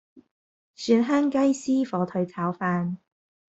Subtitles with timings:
[0.73, 2.97] 蒜香雞絲火腿炒飯